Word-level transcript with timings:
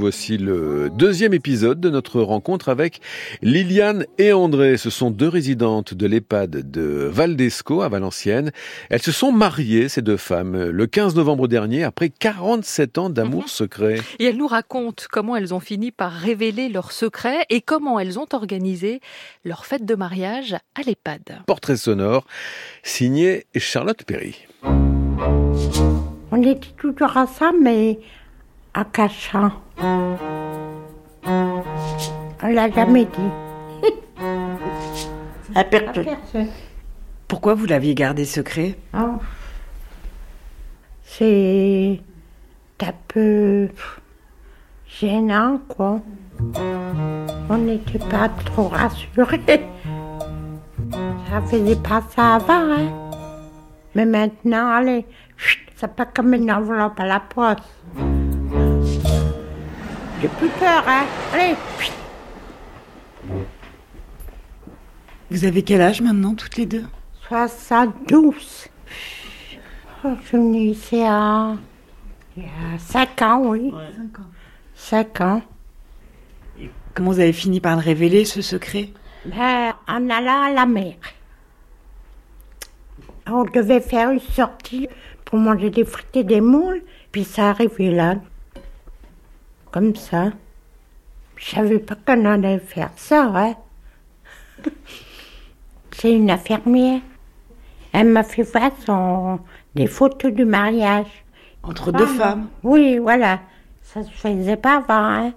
Voici 0.00 0.38
le 0.38 0.90
deuxième 0.90 1.34
épisode 1.34 1.80
de 1.80 1.90
notre 1.90 2.20
rencontre 2.20 2.68
avec 2.68 3.00
Liliane 3.42 4.06
et 4.16 4.32
André. 4.32 4.76
Ce 4.76 4.90
sont 4.90 5.10
deux 5.10 5.26
résidentes 5.26 5.92
de 5.92 6.06
l'EHPAD 6.06 6.70
de 6.70 7.10
Valdesco 7.12 7.82
à 7.82 7.88
Valenciennes. 7.88 8.52
Elles 8.90 9.02
se 9.02 9.10
sont 9.10 9.32
mariées, 9.32 9.88
ces 9.88 10.00
deux 10.00 10.16
femmes, 10.16 10.68
le 10.68 10.86
15 10.86 11.16
novembre 11.16 11.48
dernier, 11.48 11.82
après 11.82 12.10
47 12.10 12.98
ans 12.98 13.10
d'amour 13.10 13.42
mhm. 13.42 13.48
secret. 13.48 13.96
Et 14.20 14.26
elles 14.26 14.36
nous 14.36 14.46
racontent 14.46 15.02
comment 15.10 15.34
elles 15.34 15.52
ont 15.52 15.58
fini 15.58 15.90
par 15.90 16.12
révéler 16.12 16.68
leurs 16.68 16.92
secrets 16.92 17.44
et 17.50 17.60
comment 17.60 17.98
elles 17.98 18.20
ont 18.20 18.28
organisé 18.30 19.00
leur 19.44 19.66
fête 19.66 19.84
de 19.84 19.96
mariage 19.96 20.54
à 20.76 20.82
l'EHPAD. 20.86 21.42
Portrait 21.44 21.76
sonore, 21.76 22.24
signé 22.84 23.46
Charlotte 23.56 24.04
Perry. 24.04 24.46
On 26.30 26.40
était 26.40 26.68
toujours 26.76 27.16
ensemble, 27.16 27.58
mais 27.62 27.98
en 28.74 28.84
cachant. 28.84 29.52
On 32.42 32.48
l'a 32.48 32.70
jamais 32.70 33.04
dit. 33.04 33.30
à 35.54 35.64
personne. 35.64 36.06
Pourquoi 37.26 37.54
vous 37.54 37.66
l'aviez 37.66 37.94
gardé 37.94 38.24
secret? 38.24 38.78
Oh. 38.94 39.16
C'est 41.02 42.00
un 42.80 42.92
peu 43.08 43.68
gênant, 44.86 45.60
quoi. 45.68 46.00
On 47.50 47.58
n'était 47.58 47.98
pas 47.98 48.28
trop 48.44 48.68
rassurés. 48.68 49.40
Ça 51.30 51.42
faisait 51.42 51.76
pas 51.76 52.02
ça 52.14 52.36
avant, 52.36 52.72
hein. 52.72 53.08
Mais 53.94 54.06
maintenant, 54.06 54.70
allez, 54.70 55.04
c'est 55.76 55.94
pas 55.94 56.06
comme 56.06 56.34
une 56.34 56.50
enveloppe 56.50 57.00
à 57.00 57.06
la 57.06 57.20
poste. 57.20 57.64
J'ai 60.20 60.28
plus 60.28 60.48
peur, 60.48 60.82
hein. 60.86 61.06
Allez. 61.32 61.54
Vous 65.30 65.44
avez 65.44 65.62
quel 65.62 65.80
âge 65.80 66.00
maintenant, 66.00 66.34
toutes 66.34 66.56
les 66.56 66.66
deux? 66.66 66.84
72. 67.28 68.68
Oh, 70.04 70.08
je 70.20 70.26
suis 70.26 70.36
venue 70.36 70.58
ici 70.70 70.96
il 70.96 70.98
y 70.98 71.04
a 71.04 71.56
5 72.78 73.22
ans, 73.22 73.42
oui. 73.46 73.72
5 73.96 74.18
ans. 74.20 74.26
5 74.74 75.20
ans. 75.20 75.42
comment 76.94 77.10
vous 77.10 77.20
avez 77.20 77.32
fini 77.32 77.60
par 77.60 77.76
le 77.76 77.82
révéler, 77.82 78.24
ce 78.24 78.42
secret? 78.42 78.90
Ben, 79.24 79.74
En 79.86 80.08
allant 80.08 80.42
à 80.42 80.50
la 80.50 80.66
mer. 80.66 80.94
On 83.26 83.44
devait 83.44 83.80
faire 83.80 84.10
une 84.10 84.20
sortie 84.20 84.88
pour 85.24 85.38
manger 85.38 85.70
des 85.70 85.84
frites 85.84 86.16
et 86.16 86.24
des 86.24 86.40
moules, 86.40 86.82
puis 87.12 87.24
ça 87.24 87.50
arrivait 87.50 87.90
là 87.90 88.14
comme 89.70 89.94
ça. 89.94 90.32
Je 91.36 91.50
savais 91.50 91.78
pas 91.78 91.94
qu'on 91.94 92.24
allait 92.24 92.58
faire 92.58 92.90
ça, 92.96 93.30
hein. 93.34 93.54
C'est 95.92 96.12
une 96.12 96.30
infirmière. 96.30 97.00
Elle 97.92 98.08
m'a 98.08 98.22
fait 98.22 98.42
voir 98.42 98.70
son... 98.84 99.40
des 99.74 99.86
photos 99.86 100.32
du 100.32 100.44
mariage. 100.44 101.24
Entre 101.62 101.92
deux 101.92 102.06
femmes 102.06 102.48
Oui, 102.62 102.98
voilà. 102.98 103.40
Ça 103.82 104.02
se 104.02 104.10
faisait 104.10 104.56
pas 104.56 104.76
avant, 104.76 105.26
hein. 105.26 105.32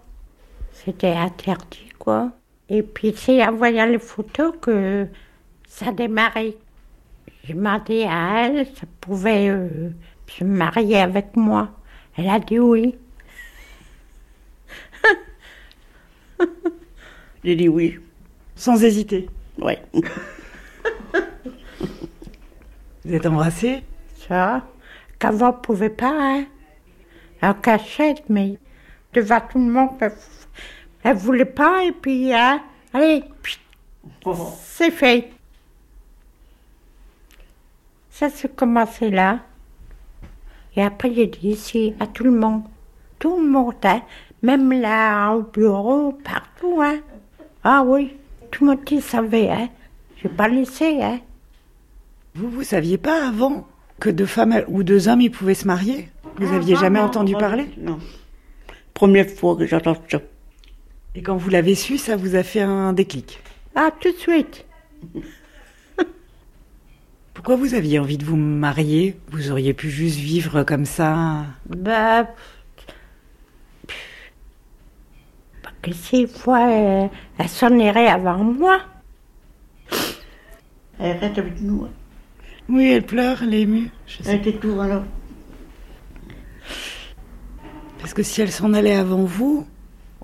C'était 0.71 1.13
interdit, 1.13 1.89
quoi. 1.97 2.31
Et 2.69 2.83
puis 2.83 3.13
c'est 3.15 3.45
en 3.45 3.51
voyant 3.51 3.85
les 3.85 3.99
photos 3.99 4.53
que 4.61 5.07
ça 5.67 5.91
démarrait. 5.91 6.55
J'ai 7.43 7.53
demandé 7.53 8.05
à 8.09 8.45
elle 8.45 8.65
si 8.65 8.73
elle 8.81 8.87
pouvait 9.01 9.49
euh, 9.49 9.89
se 10.27 10.43
marier 10.43 10.97
avec 10.97 11.35
moi. 11.35 11.69
Elle 12.17 12.29
a 12.29 12.39
dit 12.39 12.59
oui. 12.59 12.95
J'ai 17.43 17.55
dit 17.55 17.67
oui. 17.69 17.99
Sans 18.55 18.83
hésiter 18.83 19.27
Oui. 19.59 19.73
Vous 23.03 23.13
êtes 23.13 23.25
embrassé? 23.25 23.83
Ça, 24.27 24.63
qu'avant 25.17 25.49
on 25.49 25.53
ne 25.53 25.57
pouvait 25.57 25.89
pas, 25.89 26.13
hein. 26.13 26.45
En 27.41 27.55
cachette, 27.55 28.23
mais 28.29 28.59
devant 29.13 29.41
tout 29.41 29.57
le 29.57 29.71
monde, 29.71 29.89
elle, 29.99 31.15
ne 31.15 31.19
voulait 31.19 31.45
pas, 31.45 31.83
et 31.83 31.91
puis, 31.91 32.31
hein, 32.31 32.61
allez, 32.93 33.23
oh. 34.25 34.53
c'est 34.61 34.91
fait. 34.91 35.31
Ça 38.11 38.29
s'est 38.29 38.49
commencé 38.49 39.09
là. 39.09 39.39
Et 40.75 40.83
après, 40.83 41.11
j'ai 41.13 41.25
dit 41.25 41.49
ici 41.49 41.95
à 41.99 42.05
tout 42.05 42.23
le 42.23 42.31
monde. 42.31 42.63
Tout 43.17 43.41
le 43.41 43.49
monde, 43.49 43.73
hein. 43.83 44.03
Même 44.43 44.71
là, 44.71 45.33
au 45.33 45.43
bureau, 45.43 46.13
partout, 46.13 46.81
hein. 46.81 46.99
Ah 47.63 47.83
oui, 47.85 48.15
tout 48.49 48.65
le 48.65 48.71
monde 48.71 49.01
savait, 49.01 49.49
hein. 49.49 49.69
J'ai 50.21 50.29
pas 50.29 50.47
laissé, 50.47 51.01
hein. 51.01 51.19
Vous, 52.33 52.49
vous 52.49 52.63
saviez 52.63 52.97
pas 52.97 53.27
avant 53.27 53.67
que 53.99 54.09
deux 54.09 54.25
femmes 54.25 54.63
ou 54.67 54.83
deux 54.83 55.07
hommes, 55.07 55.21
ils 55.21 55.31
pouvaient 55.31 55.53
se 55.53 55.67
marier? 55.67 56.09
Vous 56.37 56.49
ah, 56.51 56.55
aviez 56.55 56.75
jamais 56.75 56.99
entendu 56.99 57.33
parler? 57.33 57.67
Non. 57.77 57.99
Première 58.93 59.29
fois 59.29 59.55
que 59.55 59.65
j'entends 59.65 59.95
ça. 60.09 60.19
Et 61.13 61.21
quand 61.21 61.35
vous 61.35 61.49
l'avez 61.49 61.75
su, 61.75 61.97
ça 61.97 62.15
vous 62.15 62.35
a 62.35 62.43
fait 62.43 62.61
un 62.61 62.93
déclic? 62.93 63.39
Ah, 63.75 63.91
tout 63.99 64.11
de 64.11 64.17
suite. 64.17 64.65
Pourquoi 67.33 67.55
vous 67.55 67.73
aviez 67.73 67.99
envie 67.99 68.17
de 68.17 68.25
vous 68.25 68.37
marier? 68.37 69.17
Vous 69.31 69.51
auriez 69.51 69.73
pu 69.73 69.89
juste 69.89 70.17
vivre 70.17 70.63
comme 70.63 70.85
ça? 70.85 71.45
Bah, 71.67 72.27
que 75.81 75.93
six 75.93 76.27
fois, 76.27 76.69
elle, 76.69 77.09
elle 77.37 77.49
s'en 77.49 77.77
irait 77.77 78.07
avant 78.07 78.37
moi. 78.37 78.79
Elle 80.99 81.17
reste 81.17 81.37
avec 81.37 81.61
nous. 81.61 81.85
Hein. 81.85 81.89
Oui, 82.69 82.91
elle 82.91 83.03
pleure, 83.03 83.43
elle 83.43 83.53
est 83.53 83.61
émue. 83.61 83.89
elle 84.25 84.35
était 84.35 84.53
tout 84.53 84.79
alors. 84.79 85.03
Parce 87.99 88.13
que 88.13 88.23
si 88.23 88.41
elle 88.41 88.51
s'en 88.51 88.73
allait 88.73 88.95
avant 88.95 89.23
vous, 89.23 89.65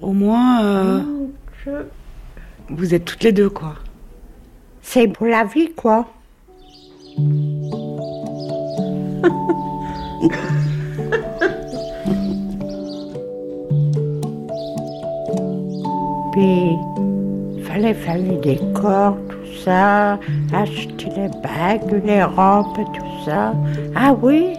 au 0.02 0.14
moins. 0.14 0.64
Euh, 0.64 1.02
vous 2.70 2.94
êtes 2.94 3.06
toutes 3.06 3.24
les 3.24 3.32
deux, 3.32 3.50
quoi. 3.50 3.76
C'est 4.82 5.08
pour 5.08 5.28
la 5.28 5.44
vie, 5.44 5.72
quoi. 5.76 6.08
il 16.44 17.64
fallait 17.64 17.94
faire 17.94 18.18
les 18.18 18.38
décors, 18.38 19.18
tout 19.30 19.60
ça, 19.64 20.20
acheter 20.54 21.10
les 21.16 21.30
bagues, 21.42 22.04
les 22.06 22.24
robes, 22.24 22.76
tout 22.94 23.26
ça. 23.26 23.54
Ah 23.96 24.14
oui? 24.14 24.54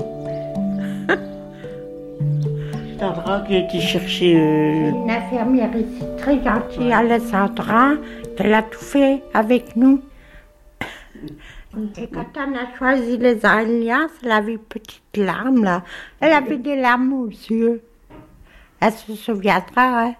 Sandra 2.98 3.40
qui 3.46 3.54
a 3.54 3.58
été 3.58 3.80
chercher. 3.80 4.36
Euh, 4.40 4.90
Une 4.90 5.10
infirmière 5.10 5.70
ici, 5.76 6.02
très 6.18 6.42
gentille, 6.42 6.92
Alessandra, 6.92 7.92
elle 8.36 8.54
a 8.54 8.62
tout 8.62 8.80
fait 8.80 9.22
avec 9.34 9.76
nous. 9.76 10.00
Et 11.96 12.08
quand 12.08 12.26
on 12.36 12.56
a 12.56 12.76
choisi 12.76 13.18
les 13.18 13.44
alliances, 13.46 14.10
elle 14.24 14.32
avait 14.32 14.52
une 14.54 14.58
petite 14.58 15.16
larme 15.16 15.62
là. 15.62 15.82
Elle 16.18 16.32
avait 16.32 16.58
des 16.58 16.74
larmes 16.74 17.12
aux 17.12 17.28
yeux. 17.28 17.82
Elle 18.80 18.92
se 18.92 19.14
souviendra, 19.14 20.06
hein? 20.06 20.14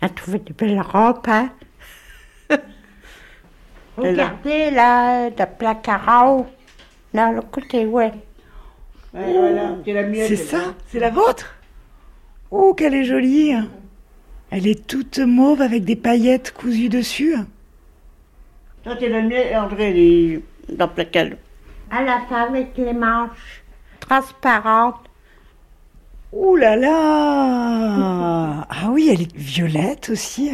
Elle 0.00 0.06
a 0.06 0.08
trouvé 0.10 0.38
de 0.38 0.52
belles 0.52 0.80
robes, 0.80 1.26
hein? 1.26 1.50
Regardez 3.96 4.70
là, 4.70 5.30
de 5.30 5.44
placard 5.58 6.08
à. 6.08 6.46
Là, 7.12 7.32
le 7.32 7.42
côté, 7.42 7.86
ouais. 7.86 8.12
c'est 9.12 10.36
ça? 10.36 10.74
C'est 10.86 11.00
la 11.00 11.10
vôtre? 11.10 11.54
Oh, 12.50 12.74
qu'elle 12.74 12.94
est 12.94 13.04
jolie 13.04 13.54
Elle 14.50 14.66
est 14.66 14.86
toute 14.86 15.18
mauve 15.18 15.62
avec 15.62 15.84
des 15.84 15.96
paillettes 15.96 16.52
cousues 16.52 16.88
dessus. 16.88 17.36
Ça, 18.84 18.96
c'est 18.98 19.08
la 19.08 19.22
mienne 19.22 19.56
André, 19.56 19.90
elle 19.90 19.98
est 19.98 20.76
dans 20.76 20.86
le 20.86 20.92
placard. 20.92 21.26
Elle 21.90 22.08
a 22.08 22.20
fait 22.28 22.34
avec 22.34 22.76
les 22.76 22.92
manches 22.92 23.62
transparentes. 24.00 25.07
Ouh 26.32 26.56
là 26.56 26.76
là 26.76 28.66
Ah 28.68 28.90
oui, 28.90 29.08
elle 29.12 29.22
est 29.22 29.36
violette 29.36 30.10
aussi. 30.10 30.50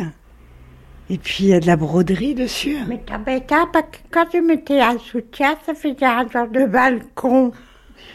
Et 1.11 1.19
puis 1.19 1.45
il 1.45 1.47
y 1.49 1.55
a 1.55 1.61
de 1.61 1.67
la 1.67 1.77
broderie 1.77 2.35
dessus. 2.35 2.79
Mais 2.87 3.03
t'as 3.05 3.19
parce 3.19 3.87
que 3.91 3.99
quand 4.11 4.27
je 4.33 4.39
mettais 4.39 4.81
un 4.81 4.99
soutien, 4.99 5.57
ça 5.67 5.75
faisait 5.75 6.07
un 6.07 6.29
genre 6.29 6.49
de 6.49 6.65
balcon. 6.67 7.53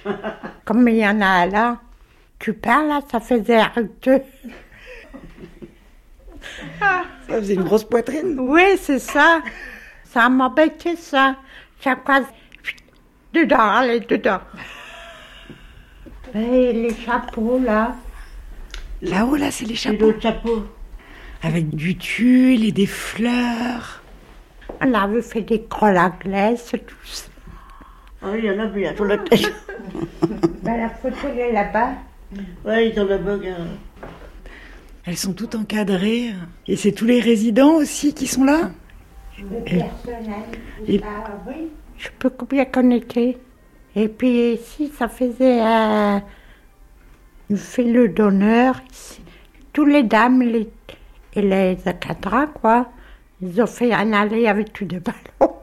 Comme 0.66 0.88
il 0.88 0.98
y 0.98 1.08
en 1.08 1.22
a 1.22 1.46
là. 1.46 1.78
Tu 2.40 2.54
parles 2.54 2.88
là, 2.88 3.02
ça 3.12 3.20
faisait 3.20 3.62
rugueux. 3.64 4.24
ça 6.80 7.04
faisait 7.28 7.56
une 7.56 7.64
grosse 7.64 7.84
poitrine. 7.84 8.38
Oui, 8.40 8.78
c'est 8.78 9.00
ça. 9.00 9.42
Ça 10.06 10.30
m'embêtait 10.30 10.96
ça. 10.96 11.36
Chaque 11.82 12.06
fois, 12.06 12.22
dedans, 13.34 13.58
allez, 13.60 14.00
dedans. 14.00 14.40
Et 16.36 16.74
les 16.74 16.94
chapeaux, 16.96 17.60
là, 17.60 17.96
Là-haut, 19.02 19.36
là, 19.38 19.50
c'est 19.52 19.66
les 19.66 19.76
chapeaux. 19.76 20.08
l'autre 20.08 20.22
chapeau. 20.22 20.66
Avec 21.42 21.70
du 21.74 21.96
tulle 21.98 22.66
et 22.66 22.72
des 22.74 22.86
fleurs. 22.86 24.02
On 24.82 24.94
avait 24.94 25.22
fait 25.22 25.42
des 25.42 25.64
crolles 25.64 25.98
à 25.98 26.10
glace, 26.10 26.72
tout 26.86 26.96
ça. 27.06 27.26
Ah 28.22 28.28
oui, 28.34 28.40
il 28.44 28.46
y 28.46 28.52
en 28.52 28.60
a 28.60 28.66
bien 28.68 28.94
sur 28.96 29.06
la 29.06 29.18
tête. 29.18 29.52
Ben, 30.62 30.78
la 30.78 30.90
photo, 30.90 31.16
elle 31.32 31.40
est 31.40 31.52
là-bas. 31.54 31.92
Oui, 32.66 32.90
ils 32.90 32.94
sont 32.94 33.06
là-bas. 33.06 33.34
regarde. 33.36 33.68
Elles 35.06 35.18
sont 35.18 35.32
toutes 35.34 35.56
encadrées. 35.56 36.34
Et 36.68 36.76
c'est 36.76 36.92
tous 36.92 37.06
les 37.06 37.22
résidents 37.22 37.76
aussi 37.76 38.14
qui 38.14 38.28
sont 38.28 38.44
là? 38.44 38.70
Le 39.40 39.64
personnel. 39.64 40.44
et- 40.86 41.02
Ah 41.04 41.32
oui. 41.48 41.70
Je 41.98 42.10
plus 42.20 42.30
combien 42.30 42.66
qu'on 42.66 42.92
était? 42.92 43.38
Et 43.96 44.08
puis 44.08 44.54
ici, 44.54 44.92
ça 44.98 45.08
faisait 45.08 45.60
un 45.62 46.22
une 47.50 47.58
file 47.58 48.14
d'honneur. 48.14 48.82
Tous 49.74 49.86
les 49.86 50.04
dames 50.04 50.42
les, 50.42 50.70
et 51.34 51.42
les 51.42 51.78
encadrants, 51.86 52.48
quoi. 52.48 52.88
Ils 53.42 53.62
ont 53.62 53.68
fait 53.68 53.94
un 53.94 54.14
aller 54.14 54.48
avec 54.48 54.74
tous 54.74 54.86
les 54.90 55.00
ballons. 55.00 55.56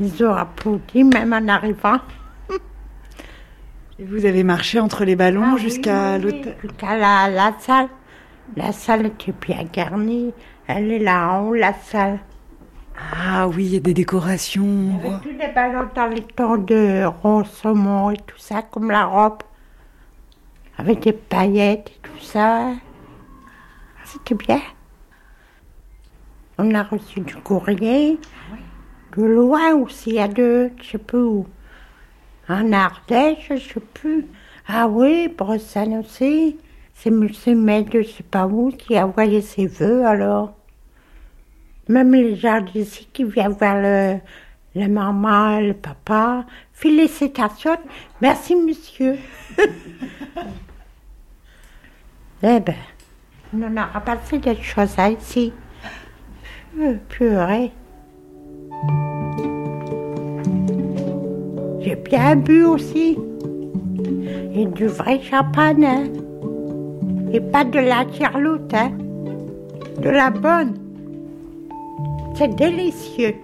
Ils 0.00 0.24
ont 0.24 0.34
applaudi 0.34 1.04
même 1.04 1.32
en 1.32 1.48
arrivant. 1.48 1.98
Et 3.98 4.04
vous 4.04 4.24
avez 4.24 4.42
marché 4.42 4.80
entre 4.80 5.04
les 5.04 5.16
ballons 5.16 5.54
Ah 5.54 5.56
jusqu'à 5.56 6.16
oui, 6.16 6.22
l'hôtel. 6.22 6.56
Jusqu'à 6.62 6.96
la, 6.96 7.28
la 7.28 7.54
salle. 7.58 7.88
La 8.56 8.72
salle 8.72 9.06
était 9.06 9.32
bien 9.32 9.64
garnie. 9.72 10.32
Elle 10.66 10.92
est 10.92 10.98
là 10.98 11.28
en 11.28 11.48
haut, 11.48 11.54
la 11.54 11.72
salle. 11.72 12.18
Ah 12.96 13.48
oui, 13.48 13.66
il 13.66 13.74
y 13.74 13.76
a 13.76 13.80
des 13.80 13.94
décorations. 13.94 15.00
Avec 15.00 15.22
tous 15.22 15.38
les 15.38 15.52
ballons 15.52 15.88
dans 15.94 16.06
les 16.06 16.22
tons 16.22 16.56
de 16.56 17.04
saumon 17.44 18.10
et 18.10 18.16
tout 18.16 18.38
ça, 18.38 18.62
comme 18.62 18.90
la 18.90 19.06
robe. 19.06 19.42
Avec 20.78 21.00
des 21.00 21.12
paillettes 21.12 21.90
et 21.90 22.00
tout 22.02 22.24
ça. 22.24 22.72
C'était 24.04 24.34
bien. 24.34 24.60
On 26.58 26.74
a 26.74 26.82
reçu 26.82 27.20
du 27.20 27.36
courrier. 27.36 28.18
De 29.16 29.24
loin 29.24 29.74
aussi, 29.74 30.18
à 30.18 30.28
deux, 30.28 30.70
je 30.80 30.92
sais 30.92 30.98
plus 30.98 31.22
où. 31.22 31.46
En 32.48 32.72
Ardèche, 32.72 33.48
je 33.50 33.56
sais 33.56 33.80
plus. 33.80 34.26
Ah 34.66 34.88
oui, 34.88 35.28
Bretagne 35.28 35.98
aussi. 35.98 36.58
C'est 36.94 37.10
monsieur 37.10 37.54
Med, 37.54 37.88
je 37.92 38.02
sais 38.02 38.22
pas 38.22 38.46
où, 38.46 38.70
qui 38.70 38.96
a 38.96 39.06
envoyé 39.06 39.40
ses 39.40 39.66
vœux 39.66 40.06
alors. 40.06 40.54
Même 41.88 42.12
les 42.12 42.36
gens 42.36 42.60
d'ici 42.60 43.08
qui 43.12 43.24
viennent 43.24 43.52
voir 43.52 43.76
le, 43.80 44.18
la 44.74 44.88
maman, 44.88 45.60
le 45.60 45.74
papa. 45.74 46.44
Félicitations. 46.72 47.76
Merci, 48.20 48.54
monsieur. 48.56 49.16
eh 52.42 52.60
ben, 52.60 52.74
on 53.54 53.62
en 53.62 53.76
a 53.76 54.00
passé 54.00 54.38
des 54.38 54.56
choses 54.56 54.96
ici. 55.18 55.52
Purée. 57.08 57.70
J'ai 61.80 61.96
bien 61.96 62.36
bu 62.36 62.64
aussi. 62.64 63.18
Et 64.54 64.66
du 64.66 64.86
vrai 64.86 65.20
champagne. 65.20 65.84
hein. 65.84 66.04
Et 67.32 67.40
pas 67.40 67.64
de 67.64 67.78
la 67.78 68.04
charlotte, 68.12 68.72
hein. 68.74 68.92
De 70.00 70.08
la 70.10 70.30
bonne. 70.30 70.81
C'est 72.34 72.54
délicieux. 72.54 73.34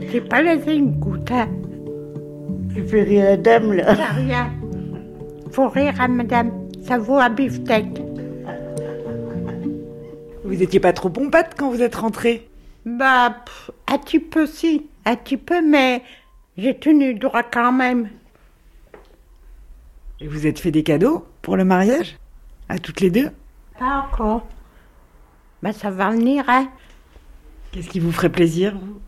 J'ai 0.00 0.20
pas 0.20 0.42
laissé 0.42 0.74
une 0.74 0.92
goutte. 0.92 1.30
Hein. 1.30 1.48
Tu 2.74 2.82
fais 2.84 3.02
rire 3.02 3.24
la 3.24 3.36
dame, 3.36 3.72
là. 3.72 3.96
Ça 3.96 4.04
rien. 4.12 4.50
Faut 5.50 5.68
rire, 5.68 5.94
hein, 5.98 6.08
madame. 6.08 6.52
Ça 6.82 6.98
vaut 6.98 7.16
un 7.16 7.30
beefsteak. 7.30 8.00
Vous 10.44 10.54
n'étiez 10.54 10.78
pas 10.78 10.92
trop 10.92 11.08
pompette 11.08 11.54
quand 11.56 11.70
vous 11.70 11.82
êtes 11.82 11.96
rentrée 11.96 12.48
Bah, 12.84 13.34
pff, 13.44 13.70
un 13.88 13.98
petit 13.98 14.20
peu 14.20 14.46
si. 14.46 14.86
Un 15.04 15.16
petit 15.16 15.36
peu, 15.36 15.60
mais 15.66 16.02
j'ai 16.56 16.76
tenu 16.78 17.14
droit 17.14 17.42
quand 17.42 17.72
même. 17.72 18.08
Et 20.20 20.28
vous 20.28 20.46
êtes 20.46 20.58
fait 20.58 20.70
des 20.70 20.82
cadeaux 20.82 21.26
pour 21.42 21.56
le 21.56 21.64
mariage? 21.64 22.16
À 22.68 22.78
toutes 22.78 23.00
les 23.00 23.10
deux? 23.10 23.30
Pas 23.78 24.06
encore. 24.06 24.46
Mais 25.62 25.72
ça 25.72 25.90
va 25.90 26.10
venir, 26.10 26.44
hein. 26.48 26.68
Qu'est-ce 27.72 27.88
qui 27.88 28.00
vous 28.00 28.12
ferait 28.12 28.30
plaisir 28.30 28.74
vous? 28.78 29.00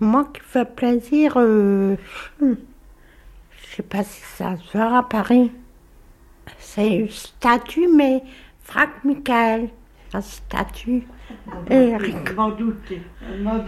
Moi 0.00 0.30
qui 0.32 0.40
fais 0.40 0.64
plaisir, 0.64 1.34
euh, 1.36 1.96
hmm, 2.40 2.54
je 3.50 3.76
sais 3.76 3.82
pas 3.82 4.02
si 4.02 4.20
ça 4.22 4.56
se 4.56 4.76
verra 4.76 4.98
à 4.98 5.02
Paris. 5.02 5.52
C'est 6.58 6.96
une 6.96 7.10
statue, 7.10 7.88
mais 7.88 8.22
Franck 8.62 8.90
Michael, 9.04 9.68
la 10.12 10.22
statue. 10.22 11.06
Doutais. 11.68 13.02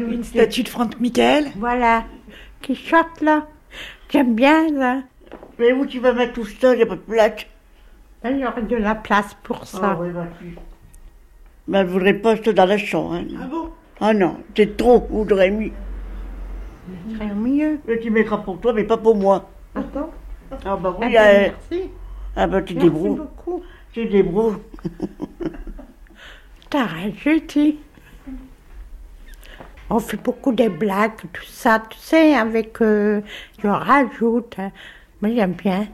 Une 0.01 0.25
statue 0.25 0.63
de 0.63 0.69
Franck 0.69 0.99
Michael? 1.01 1.53
Voilà, 1.57 2.05
qui 2.61 2.75
chante 2.75 3.21
là. 3.21 3.47
J'aime 4.09 4.35
bien 4.35 4.69
ça. 4.79 5.03
Mais 5.59 5.73
où 5.73 5.87
tu 5.87 6.01
vas 6.01 6.13
mettre 6.13 6.35
tout 6.35 6.45
ça 6.45 6.75
Il 6.75 6.79
n'y 6.79 6.83
a 6.83 6.87
pas 6.87 6.97
de 6.97 7.01
place. 7.01 7.47
Il 8.25 8.39
y 8.39 8.47
aurait 8.47 8.63
de 8.63 8.77
la 8.77 8.95
place 8.95 9.37
pour 9.43 9.67
ça. 9.67 9.97
Ah 9.97 9.99
oui, 10.01 10.11
bah, 10.11 10.27
Mais 11.69 11.79
elle 11.79 11.87
voudrait 11.87 12.15
pas 12.15 12.37
ça 12.37 12.53
dans 12.53 12.67
la 12.67 12.79
chambre. 12.79 13.15
hein. 13.15 13.25
Ah 13.41 13.47
bon? 13.47 13.69
Ah 14.01 14.15
non, 14.15 14.39
c'est 14.57 14.77
trop. 14.77 15.07
Ce 15.11 15.29
serait 17.15 17.35
mieux. 17.35 17.79
Mais 17.87 17.99
tu 18.01 18.11
mettras 18.11 18.39
pour 18.39 18.61
toi, 18.61 18.73
mais 18.73 18.85
pas 18.85 18.97
pour 18.97 19.17
moi. 19.17 19.49
Attends. 19.75 20.11
Ah 20.65 20.77
bah 20.77 20.97
Ah 21.01 21.07
oui, 21.07 21.13
ben, 21.13 21.47
euh, 21.47 21.51
merci. 21.71 21.91
ah 22.37 22.47
bah 22.47 22.63
tu 22.63 22.75
Merci 22.75 22.91
débrouilles. 22.91 23.17
beaucoup. 23.17 23.63
Tu 23.93 24.07
débrouilles. 24.07 24.57
T'as 26.71 26.85
rajouté. 26.87 27.79
On 29.91 29.99
fait 29.99 30.17
beaucoup 30.23 30.53
de 30.53 30.69
blagues, 30.69 31.13
tout 31.33 31.45
ça, 31.45 31.83
tu 31.89 31.99
sais, 31.99 32.35
avec. 32.35 32.81
Euh, 32.81 33.21
je 33.63 33.69
rajoute. 33.69 34.57
hein. 34.59 34.71
Moi, 35.21 35.33
j'aime 35.35 35.53
bien. 35.53 35.87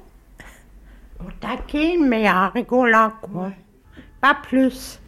On 1.21 1.25
taquine, 1.41 2.07
mais 2.09 2.31
en 2.31 2.49
rigolant, 2.51 3.13
quoi. 3.21 3.51
Pas 4.21 4.35
plus. 4.35 5.01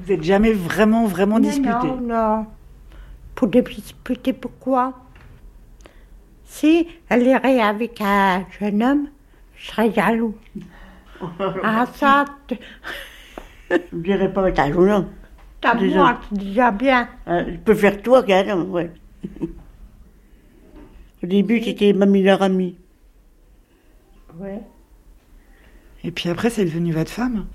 Vous 0.00 0.12
n'êtes 0.12 0.22
jamais 0.22 0.52
vraiment, 0.52 1.06
vraiment 1.06 1.38
Mais 1.38 1.48
disputé 1.48 1.86
Non, 1.86 2.00
non. 2.00 2.46
Pour 3.34 3.48
disputer, 3.48 4.32
pourquoi? 4.32 4.94
Si 6.44 6.86
elle 7.08 7.26
irait 7.26 7.60
avec 7.60 8.00
un 8.00 8.44
jeune 8.60 8.82
homme, 8.82 9.08
je 9.56 9.70
serais 9.70 9.92
jaloux. 9.92 10.36
ah, 11.62 11.86
ça, 11.94 12.24
Je 12.50 13.76
ne 13.92 14.02
dirais 14.02 14.32
pas 14.32 14.42
avec 14.42 14.58
un 14.58 14.72
jeune 14.72 14.90
homme. 14.90 15.08
t'as 15.60 15.74
moi, 15.74 16.20
c'est 16.28 16.38
déjà 16.38 16.70
bien. 16.70 17.08
Euh, 17.28 17.44
je 17.48 17.56
peux 17.58 17.74
faire 17.74 18.02
toi 18.02 18.22
qu'un 18.22 18.48
homme, 18.50 18.70
ouais. 18.70 18.90
Au 21.22 21.26
début, 21.26 21.62
c'était 21.62 21.92
ma 21.92 22.06
meilleure 22.06 22.42
amie. 22.42 22.76
Ouais. 24.38 24.60
Et 26.04 26.10
puis 26.10 26.28
après, 26.28 26.50
c'est 26.50 26.64
devenu 26.64 26.92
votre 26.92 27.10
femme 27.10 27.46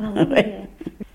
Ouais. 0.00 0.60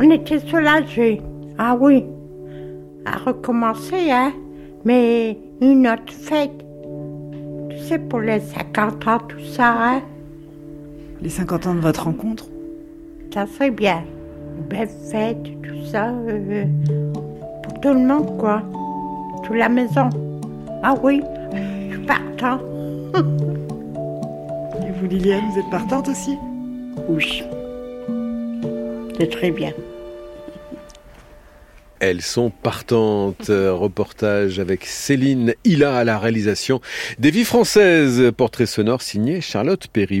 On 0.00 0.10
était 0.10 0.38
soulagés. 0.40 1.20
Ah 1.58 1.76
oui. 1.80 2.04
À 3.04 3.16
recommencer, 3.18 4.10
hein. 4.10 4.32
Mais 4.84 5.38
une 5.60 5.86
autre 5.86 6.12
fête. 6.12 6.64
Tu 7.70 7.78
sais, 7.78 7.98
pour 7.98 8.20
les 8.20 8.40
50 8.40 9.06
ans, 9.08 9.18
tout 9.28 9.40
ça, 9.40 9.74
hein. 9.76 10.02
Les 11.20 11.28
50 11.28 11.66
ans 11.66 11.74
de 11.74 11.80
votre 11.80 12.04
rencontre? 12.04 12.46
Ça 13.32 13.46
serait 13.46 13.70
bien. 13.70 14.02
Une 14.58 14.64
belle 14.68 14.88
fête, 15.10 15.42
tout 15.62 15.84
ça. 15.90 16.08
euh, 16.28 16.64
pour 17.62 17.80
tout 17.80 17.88
le 17.94 18.00
monde, 18.06 18.36
quoi. 18.38 18.62
Toute 19.44 19.56
la 19.56 19.68
maison. 19.68 20.08
Ah 20.82 20.94
oui. 21.02 21.22
Je 21.90 21.96
suis 21.96 22.06
partant. 22.06 22.58
Et 24.86 24.90
vous, 25.00 25.06
Liliane, 25.06 25.44
vous 25.52 25.58
êtes 25.60 25.70
partante 25.70 26.08
aussi? 26.08 26.36
Oui. 27.08 27.42
Très 29.30 29.50
bien. 29.50 29.72
Elles 32.00 32.22
sont 32.22 32.50
partantes. 32.50 33.48
Euh, 33.48 33.72
Reportage 33.72 34.58
avec 34.58 34.84
Céline 34.84 35.54
Hilla 35.64 35.96
à 35.96 36.04
la 36.04 36.18
réalisation. 36.18 36.80
Des 37.18 37.30
vies 37.30 37.44
françaises. 37.44 38.30
Portrait 38.36 38.66
sonore 38.66 39.00
signé 39.00 39.40
Charlotte 39.40 39.86
Perry. 39.86 40.20